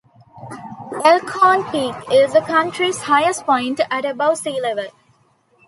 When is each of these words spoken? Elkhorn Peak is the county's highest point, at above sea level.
Elkhorn 1.05 1.63
Peak 1.71 1.93
is 2.11 2.33
the 2.33 2.41
county's 2.41 3.01
highest 3.03 3.45
point, 3.45 3.79
at 3.91 4.03
above 4.03 4.39
sea 4.39 4.59
level. 4.59 4.87